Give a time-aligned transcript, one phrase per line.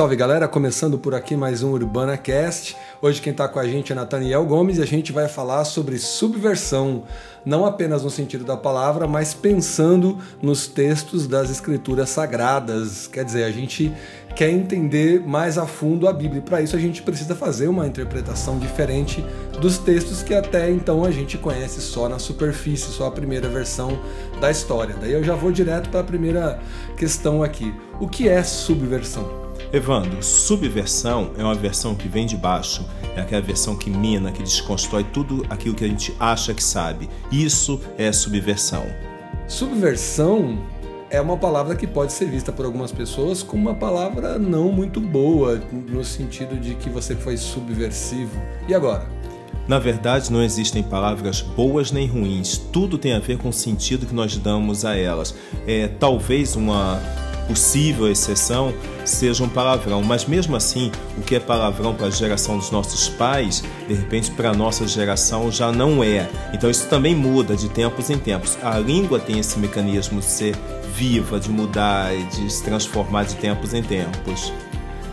[0.00, 2.74] Salve galera, começando por aqui mais um Urbana Cast.
[3.02, 5.98] Hoje quem está com a gente é Nathaniel Gomes e a gente vai falar sobre
[5.98, 7.02] subversão,
[7.44, 13.06] não apenas no sentido da palavra, mas pensando nos textos das escrituras sagradas.
[13.08, 13.92] Quer dizer, a gente
[14.34, 16.40] quer entender mais a fundo a Bíblia.
[16.40, 19.22] Para isso a gente precisa fazer uma interpretação diferente
[19.60, 24.00] dos textos que até então a gente conhece só na superfície, só a primeira versão
[24.40, 24.96] da história.
[24.98, 26.58] Daí eu já vou direto para a primeira
[26.96, 27.74] questão aqui.
[28.00, 29.49] O que é subversão?
[29.72, 34.42] Evandro, subversão é uma versão que vem de baixo, é aquela versão que mina, que
[34.42, 37.08] desconstrói tudo aquilo que a gente acha que sabe.
[37.30, 38.84] Isso é subversão.
[39.46, 40.58] Subversão
[41.08, 45.00] é uma palavra que pode ser vista por algumas pessoas como uma palavra não muito
[45.00, 48.42] boa, no sentido de que você foi subversivo.
[48.66, 49.08] E agora?
[49.68, 52.58] Na verdade, não existem palavras boas nem ruins.
[52.58, 55.32] Tudo tem a ver com o sentido que nós damos a elas.
[55.64, 57.00] É talvez uma
[57.50, 58.72] possível exceção
[59.04, 63.08] seja um palavrão, mas mesmo assim, o que é palavrão para a geração dos nossos
[63.08, 66.30] pais, de repente para a nossa geração já não é.
[66.54, 68.56] Então isso também muda de tempos em tempos.
[68.62, 70.56] A língua tem esse mecanismo de ser
[70.94, 74.52] viva, de mudar, de se transformar de tempos em tempos.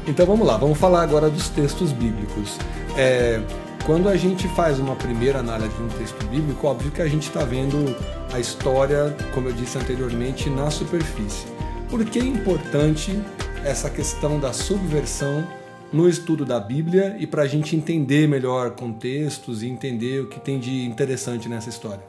[0.06, 2.56] Então vamos lá, vamos falar agora dos textos bíblicos.
[2.96, 3.42] É,
[3.84, 7.28] quando a gente faz uma primeira análise de um texto bíblico, óbvio que a gente
[7.30, 7.96] está vendo
[8.32, 11.57] a história, como eu disse anteriormente, na superfície.
[11.90, 13.18] Por que é importante
[13.64, 15.48] essa questão da subversão
[15.92, 20.38] no estudo da Bíblia e para a gente entender melhor contextos e entender o que
[20.38, 22.04] tem de interessante nessa história?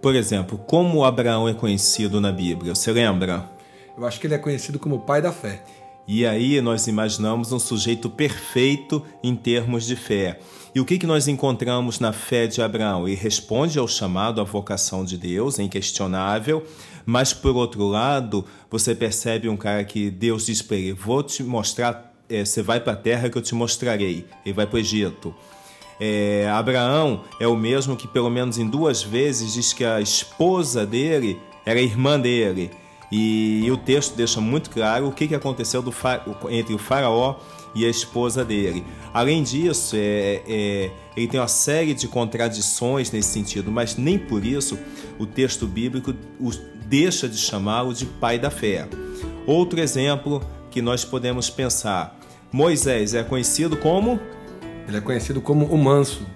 [0.00, 2.74] Por exemplo, como Abraão é conhecido na Bíblia?
[2.74, 3.50] Você lembra?
[3.96, 5.60] Eu acho que ele é conhecido como pai da fé.
[6.10, 10.40] E aí nós imaginamos um sujeito perfeito em termos de fé.
[10.74, 13.06] E o que, que nós encontramos na fé de Abraão?
[13.06, 16.64] Ele responde ao chamado, à vocação de Deus, é inquestionável,
[17.04, 21.42] mas por outro lado, você percebe um cara que Deus diz para ele: Vou te
[21.42, 24.24] mostrar, é, você vai para a terra que eu te mostrarei.
[24.46, 25.34] Ele vai para o Egito.
[26.00, 30.86] É, Abraão é o mesmo que, pelo menos em duas vezes, diz que a esposa
[30.86, 32.70] dele era irmã dele.
[33.10, 35.94] E, e o texto deixa muito claro o que, que aconteceu do,
[36.50, 37.36] entre o faraó
[37.74, 38.84] e a esposa dele.
[39.12, 44.44] Além disso, é, é, ele tem uma série de contradições nesse sentido, mas nem por
[44.44, 44.78] isso
[45.18, 46.50] o texto bíblico o,
[46.86, 48.88] deixa de chamá-lo de pai da fé.
[49.46, 52.18] Outro exemplo que nós podemos pensar:
[52.52, 54.20] Moisés é conhecido como.
[54.86, 56.26] Ele é conhecido como o manso.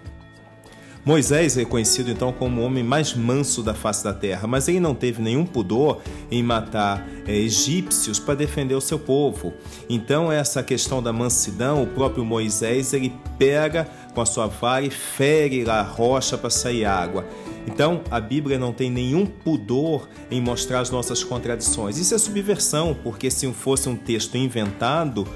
[1.05, 4.79] Moisés é conhecido então como o homem mais manso da face da terra, mas ele
[4.79, 9.53] não teve nenhum pudor em matar é, egípcios para defender o seu povo.
[9.89, 14.91] Então essa questão da mansidão, o próprio Moisés ele pega com a sua vara e
[14.91, 17.27] fere a rocha para sair água.
[17.67, 21.97] Então, a Bíblia não tem nenhum pudor em mostrar as nossas contradições.
[21.97, 25.27] Isso é subversão, porque se fosse um texto inventado,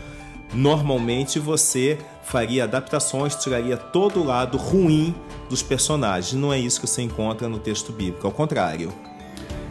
[0.52, 5.14] normalmente você faria adaptações, tiraria todo o lado ruim
[5.48, 6.32] dos personagens.
[6.32, 8.92] Não é isso que você encontra no texto bíblico, ao contrário.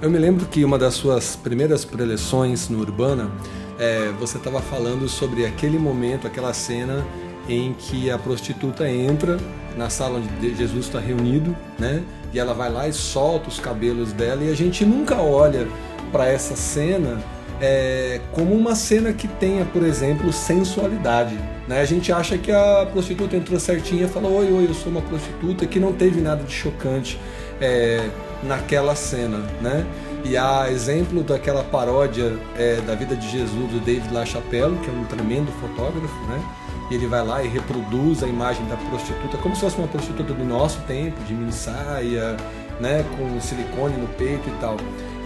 [0.01, 3.31] Eu me lembro que uma das suas primeiras preleções no Urbana,
[3.79, 7.05] é, você estava falando sobre aquele momento, aquela cena
[7.47, 9.39] em que a prostituta entra
[9.77, 12.03] na sala onde Jesus está reunido, né?
[12.33, 15.67] E ela vai lá e solta os cabelos dela e a gente nunca olha
[16.11, 17.21] para essa cena
[17.61, 21.37] é, como uma cena que tenha, por exemplo, sensualidade.
[21.67, 21.79] Né?
[21.79, 25.01] A gente acha que a prostituta entrou certinha e falou: Oi, oi, eu sou uma
[25.01, 27.19] prostituta, que não teve nada de chocante
[27.61, 28.09] é,
[28.43, 29.37] naquela cena.
[29.61, 29.85] Né?
[30.23, 34.93] E há exemplo daquela paródia é, da vida de Jesus do David LaChapelle, que é
[34.93, 36.43] um tremendo fotógrafo, né?
[36.89, 40.33] E ele vai lá e reproduz a imagem da prostituta como se fosse uma prostituta
[40.33, 42.37] do nosso tempo, de mini saia,
[42.79, 44.77] né, com silicone no peito e tal.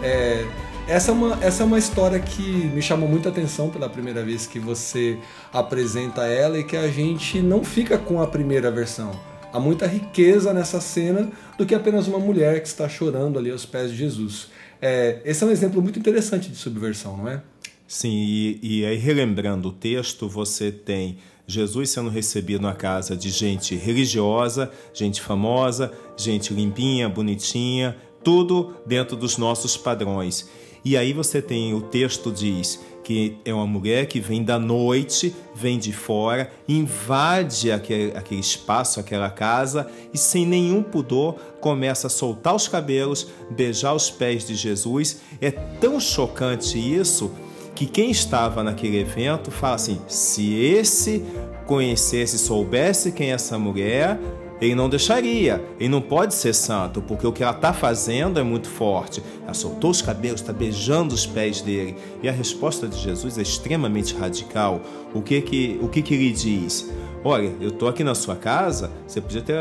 [0.01, 0.45] É,
[0.89, 4.47] essa, é uma, essa é uma história que me chamou muita atenção pela primeira vez
[4.47, 5.19] que você
[5.53, 9.11] apresenta ela e que a gente não fica com a primeira versão.
[9.53, 13.67] Há muita riqueza nessa cena do que apenas uma mulher que está chorando ali aos
[13.67, 14.47] pés de Jesus.
[14.81, 17.43] É, esse é um exemplo muito interessante de subversão, não é?
[17.87, 23.29] Sim, e, e aí relembrando o texto, você tem Jesus sendo recebido na casa de
[23.29, 30.49] gente religiosa, gente famosa, gente limpinha, bonitinha, tudo dentro dos nossos padrões.
[30.83, 35.35] E aí você tem o texto diz que é uma mulher que vem da noite,
[35.55, 42.09] vem de fora, invade aquele, aquele espaço, aquela casa e sem nenhum pudor começa a
[42.09, 45.21] soltar os cabelos, beijar os pés de Jesus.
[45.41, 47.31] É tão chocante isso
[47.73, 51.23] que quem estava naquele evento fala assim: se esse
[51.65, 54.19] conhecesse, soubesse quem é essa mulher,
[54.61, 58.43] ele não deixaria, ele não pode ser santo, porque o que ela está fazendo é
[58.43, 59.23] muito forte.
[59.43, 61.95] Ela soltou os cabelos, está beijando os pés dele.
[62.21, 64.81] E a resposta de Jesus é extremamente radical.
[65.13, 66.89] O que que, o que, que ele diz?
[67.23, 69.57] Olha, eu estou aqui na sua casa, você podia ter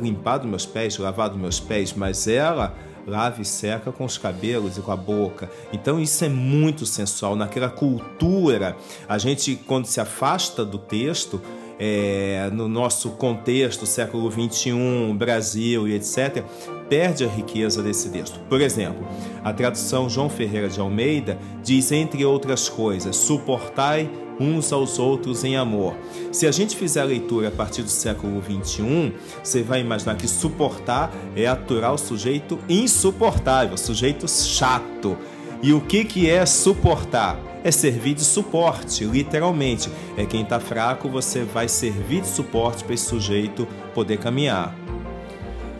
[0.00, 2.74] limpado meus pés, lavado meus pés, mas ela
[3.06, 5.50] lava e seca com os cabelos e com a boca.
[5.72, 7.34] Então isso é muito sensual.
[7.34, 8.76] Naquela cultura,
[9.08, 11.40] a gente, quando se afasta do texto,
[11.82, 16.44] é, no nosso contexto, século XXI, Brasil e etc.,
[16.90, 18.38] perde a riqueza desse texto.
[18.50, 19.08] Por exemplo,
[19.42, 25.56] a tradução João Ferreira de Almeida diz, entre outras coisas, suportai uns aos outros em
[25.56, 25.94] amor.
[26.32, 29.12] Se a gente fizer a leitura a partir do século XXI,
[29.42, 35.16] você vai imaginar que suportar é aturar o sujeito insuportável, sujeito chato.
[35.62, 37.49] E o que, que é suportar?
[37.62, 39.90] É servir de suporte, literalmente.
[40.16, 44.74] É quem está fraco, você vai servir de suporte para esse sujeito poder caminhar.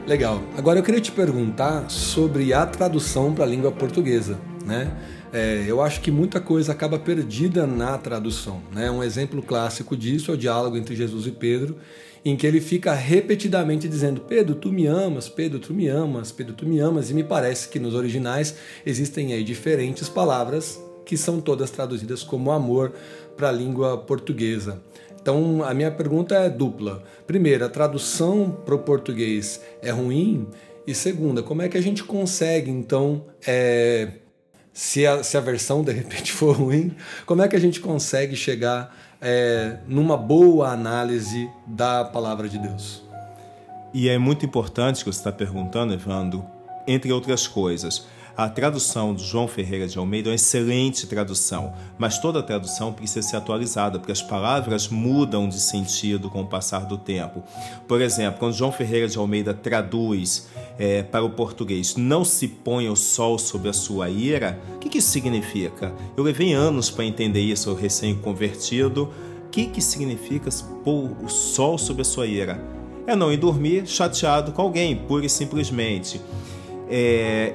[0.06, 0.42] Legal.
[0.56, 4.92] Agora eu queria te perguntar sobre a tradução para a língua portuguesa, né?
[5.32, 8.60] É, eu acho que muita coisa acaba perdida na tradução.
[8.72, 8.90] Né?
[8.90, 11.76] Um exemplo clássico disso é o diálogo entre Jesus e Pedro,
[12.24, 16.54] em que ele fica repetidamente dizendo: Pedro, tu me amas, Pedro, tu me amas, Pedro,
[16.54, 17.10] tu me amas.
[17.10, 22.50] E me parece que nos originais existem aí diferentes palavras que são todas traduzidas como
[22.50, 22.92] amor
[23.36, 24.82] para a língua portuguesa.
[25.20, 27.02] Então a minha pergunta é dupla.
[27.26, 30.46] Primeiro, a tradução para o português é ruim?
[30.86, 34.12] E segunda, como é que a gente consegue então é,
[34.72, 38.34] se a, se a versão de repente for ruim, como é que a gente consegue
[38.34, 43.02] chegar é, numa boa análise da palavra de Deus?
[43.92, 46.46] E é muito importante que você está perguntando, Evandro,
[46.86, 48.06] entre outras coisas.
[48.36, 53.26] A tradução do João Ferreira de Almeida é uma excelente tradução, mas toda tradução precisa
[53.26, 57.42] ser atualizada, porque as palavras mudam de sentido com o passar do tempo.
[57.88, 60.48] Por exemplo, quando João Ferreira de Almeida traduz
[60.78, 64.88] é, para o português não se põe o sol sobre a sua ira, o que,
[64.88, 65.92] que isso significa?
[66.16, 69.10] Eu levei anos para entender isso, recém-convertido.
[69.46, 70.48] O que, que significa
[70.84, 72.62] pôr o sol sobre a sua ira?
[73.06, 76.20] É não ir dormir chateado com alguém, pura e simplesmente.
[76.88, 77.54] É,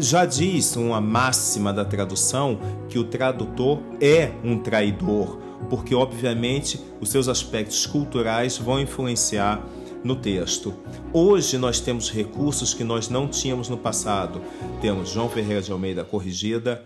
[0.00, 2.58] já diz uma máxima da tradução
[2.88, 5.38] que o tradutor é um traidor,
[5.68, 9.62] porque obviamente os seus aspectos culturais vão influenciar
[10.02, 10.74] no texto.
[11.12, 14.40] Hoje nós temos recursos que nós não tínhamos no passado.
[14.80, 16.82] Temos João Ferreira de Almeida corrigida,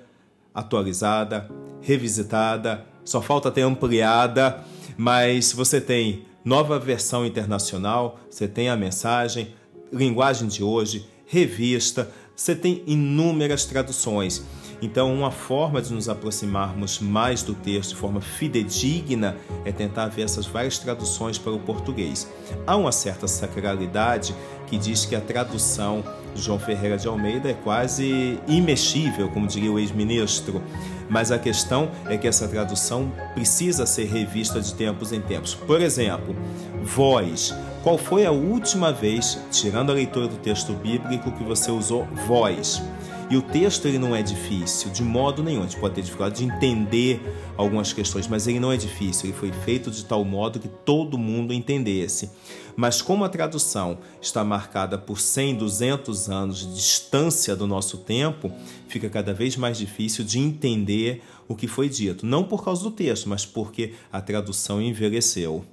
[0.52, 1.48] atualizada,
[1.80, 4.64] revisitada, só falta ter ampliada,
[4.96, 9.54] mas você tem nova versão internacional, você tem a mensagem,
[9.92, 14.42] linguagem de hoje, revista, você tem inúmeras traduções.
[14.82, 20.22] Então, uma forma de nos aproximarmos mais do texto de forma fidedigna é tentar ver
[20.22, 22.28] essas várias traduções para o português.
[22.66, 24.34] Há uma certa sacralidade
[24.66, 26.04] que diz que a tradução
[26.34, 30.60] de João Ferreira de Almeida é quase imexível, como diria o ex-ministro.
[31.08, 35.54] Mas a questão é que essa tradução precisa ser revista de tempos em tempos.
[35.54, 36.34] Por exemplo,
[36.82, 37.54] voz.
[37.84, 42.82] Qual foi a última vez, tirando a leitura do texto bíblico, que você usou voz?
[43.28, 45.60] E o texto ele não é difícil, de modo nenhum.
[45.60, 47.20] A gente pode ter dificuldade de entender
[47.58, 49.26] algumas questões, mas ele não é difícil.
[49.26, 52.30] Ele foi feito de tal modo que todo mundo entendesse.
[52.74, 58.50] Mas como a tradução está marcada por 100, 200 anos de distância do nosso tempo,
[58.88, 62.24] fica cada vez mais difícil de entender o que foi dito.
[62.24, 65.66] Não por causa do texto, mas porque a tradução envelheceu.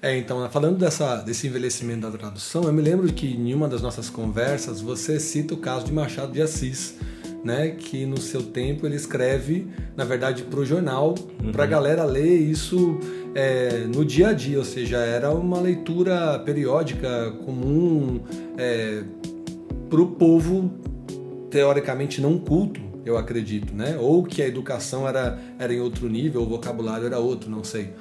[0.00, 3.82] É, então, falando dessa, desse envelhecimento da tradução, eu me lembro que em uma das
[3.82, 6.94] nossas conversas você cita o caso de Machado de Assis,
[7.44, 11.50] né, que no seu tempo ele escreve, na verdade, para o jornal, uhum.
[11.50, 13.00] para a galera ler isso
[13.34, 18.20] é, no dia a dia, ou seja, era uma leitura periódica comum
[18.56, 19.02] é,
[19.90, 20.70] para o povo
[21.50, 23.96] teoricamente não culto, eu acredito, né?
[23.98, 27.94] Ou que a educação era, era em outro nível, o vocabulário era outro, não sei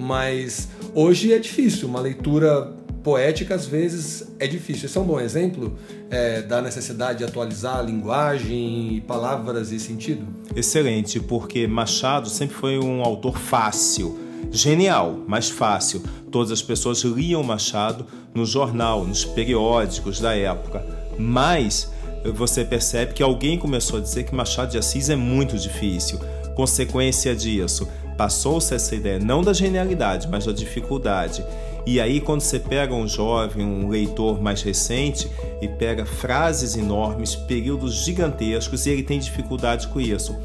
[0.00, 1.88] mas hoje é difícil.
[1.88, 4.86] Uma leitura poética às vezes é difícil.
[4.86, 5.76] Esse é um bom exemplo
[6.10, 10.26] é, da necessidade de atualizar a linguagem, palavras e sentido.
[10.54, 14.18] Excelente, porque Machado sempre foi um autor fácil,
[14.50, 16.02] genial, mas fácil.
[16.30, 20.84] Todas as pessoas liam Machado no jornal, nos periódicos da época,
[21.18, 21.90] mas
[22.34, 26.18] você percebe que alguém começou a dizer que Machado de Assis é muito difícil.
[26.54, 27.88] Consequência disso,
[28.20, 31.42] Passou-se essa ideia não da genialidade, mas da dificuldade.
[31.86, 35.26] E aí, quando você pega um jovem, um leitor mais recente,
[35.58, 40.36] e pega frases enormes, períodos gigantescos, e ele tem dificuldade com isso.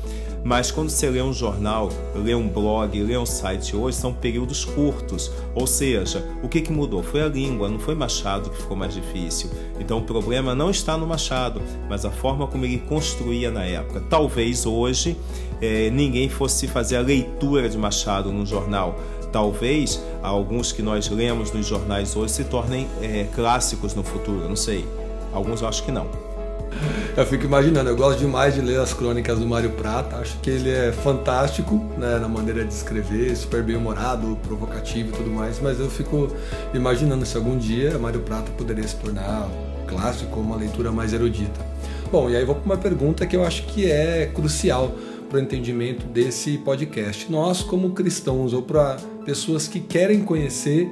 [0.46, 4.64] Mas quando você lê um jornal, lê um blog, lê um site hoje, são períodos
[4.64, 5.32] curtos.
[5.56, 7.02] Ou seja, o que, que mudou?
[7.02, 9.50] Foi a língua, não foi Machado que ficou mais difícil.
[9.80, 14.04] Então o problema não está no Machado, mas a forma como ele construía na época.
[14.08, 15.18] Talvez hoje
[15.60, 19.00] é, ninguém fosse fazer a leitura de Machado num jornal.
[19.32, 24.56] Talvez alguns que nós lemos nos jornais hoje se tornem é, clássicos no futuro, não
[24.56, 24.88] sei.
[25.34, 26.35] Alguns eu acho que não.
[27.16, 30.50] Eu fico imaginando, eu gosto demais de ler as crônicas do Mário Prata, acho que
[30.50, 35.62] ele é fantástico né, na maneira de escrever, super bem humorado, provocativo e tudo mais,
[35.62, 36.28] mas eu fico
[36.74, 39.50] imaginando se algum dia Mário Prata poderia se tornar
[39.88, 41.66] clássico, uma leitura mais erudita.
[42.12, 44.94] Bom, e aí vou para uma pergunta que eu acho que é crucial
[45.30, 47.32] para o entendimento desse podcast.
[47.32, 50.92] Nós, como cristãos, ou para pessoas que querem conhecer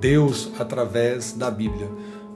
[0.00, 1.88] Deus através da Bíblia,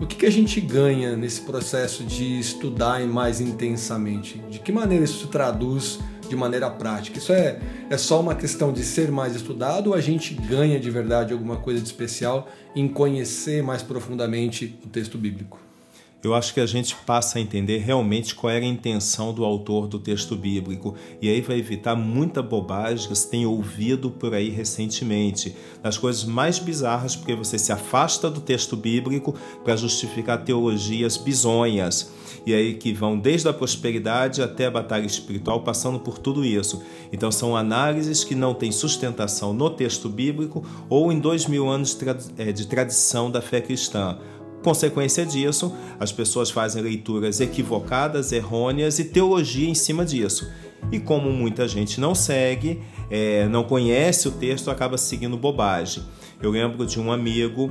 [0.02, 4.38] o que, que a gente ganha nesse processo de estudar mais intensamente?
[4.50, 7.18] De que maneira isso se traduz de maneira prática?
[7.18, 10.90] Isso é, é só uma questão de ser mais estudado ou a gente ganha de
[10.90, 15.60] verdade alguma coisa de especial em conhecer mais profundamente o texto bíblico?
[16.22, 19.88] Eu acho que a gente passa a entender realmente qual era a intenção do autor
[19.88, 24.48] do texto bíblico e aí vai evitar muita bobagem que você tem ouvido por aí
[24.48, 31.16] recentemente, das coisas mais bizarras, porque você se afasta do texto bíblico para justificar teologias
[31.16, 32.12] bizonhas
[32.46, 36.82] e aí que vão desde a prosperidade até a batalha espiritual, passando por tudo isso.
[37.12, 41.96] Então são análises que não têm sustentação no texto bíblico ou em dois mil anos
[42.36, 44.18] eh, de tradição da fé cristã.
[44.62, 50.50] Consequência disso, as pessoas fazem leituras equivocadas, errôneas e teologia em cima disso.
[50.90, 56.02] E como muita gente não segue, é, não conhece o texto, acaba seguindo bobagem.
[56.40, 57.70] Eu lembro de um amigo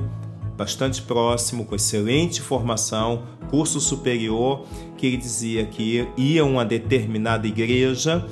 [0.56, 4.64] bastante próximo, com excelente formação, curso superior,
[4.96, 8.24] que ele dizia que ia a uma determinada igreja,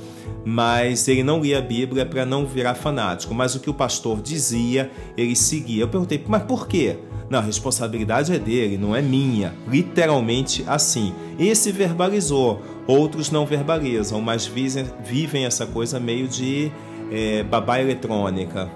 [0.45, 3.33] mas ele não lia a Bíblia para não virar fanático.
[3.33, 5.83] Mas o que o pastor dizia, ele seguia.
[5.83, 6.97] Eu perguntei, mas por quê?
[7.31, 9.53] Não, a responsabilidade é dele, não é minha.
[9.65, 11.15] Literalmente assim.
[11.39, 16.69] Esse verbalizou, outros não verbalizam, mas vivem essa coisa meio de
[17.09, 18.69] é, babá eletrônica.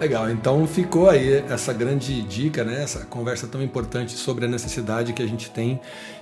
[0.00, 2.82] Legal, então ficou aí essa grande dica, né?
[2.82, 5.78] essa conversa tão importante sobre a necessidade que a gente tem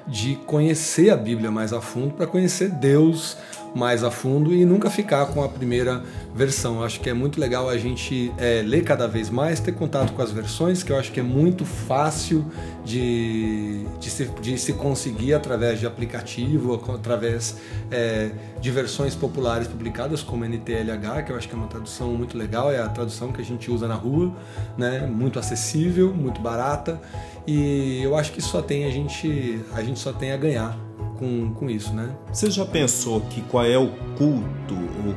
[0.06, 3.38] de conhecer a Bíblia mais a fundo para conhecer Deus
[3.74, 6.02] mais a fundo e nunca ficar com a primeira
[6.34, 6.76] versão.
[6.76, 10.12] Eu acho que é muito legal a gente é, ler cada vez mais, ter contato
[10.12, 12.44] com as versões, que eu acho que é muito fácil
[12.84, 17.56] de, de, se, de se conseguir através de aplicativo, através
[17.90, 22.36] é, de versões populares publicadas, como NTLH, que eu acho que é uma tradução muito
[22.36, 24.34] legal, é a tradução que a gente usa na rua,
[24.76, 25.06] né?
[25.06, 27.00] muito acessível, muito barata,
[27.46, 30.87] e eu acho que só tem a gente, a gente só tem a ganhar
[31.18, 32.14] com, com isso, né?
[32.32, 34.74] Você já pensou que qual é o culto,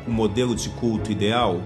[0.07, 1.61] o modelo de culto ideal?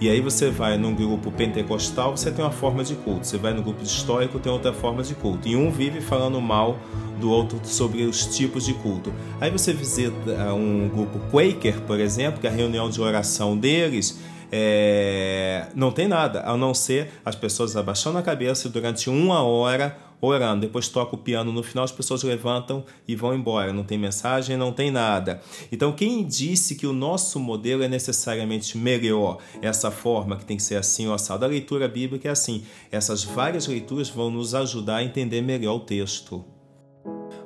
[0.00, 3.24] E aí você vai num grupo pentecostal, você tem uma forma de culto.
[3.24, 5.46] Você vai no grupo histórico, tem outra forma de culto.
[5.46, 6.76] E um vive falando mal
[7.20, 9.12] do outro sobre os tipos de culto.
[9.40, 14.18] Aí você visita um grupo Quaker, por exemplo, que é a reunião de oração deles
[14.52, 15.66] é...
[15.74, 20.60] não tem nada, a não ser as pessoas abaixando a cabeça durante uma hora orando.
[20.60, 23.72] Depois toca o piano no final, as pessoas levantam e vão embora.
[23.72, 25.42] Não tem mensagem, não tem nada.
[25.70, 29.38] Então, quem disse que o nosso modelo é necessariamente melhor?
[29.60, 31.44] Essa forma que tem que ser assim, o assado.
[31.44, 32.62] A leitura bíblica é assim.
[32.90, 36.44] Essas várias leituras vão nos ajudar a entender melhor o texto.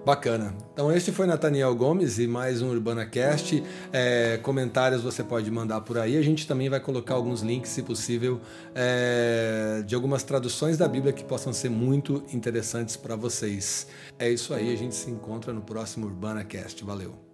[0.07, 0.55] Bacana.
[0.73, 3.61] Então este foi Nathaniel Gomes e mais um UrbanaCast.
[3.93, 6.17] É, comentários você pode mandar por aí.
[6.17, 8.41] A gente também vai colocar alguns links, se possível,
[8.73, 13.89] é, de algumas traduções da Bíblia que possam ser muito interessantes para vocês.
[14.17, 16.85] É isso aí, a gente se encontra no próximo UrbanaCast.
[16.85, 17.25] Valeu!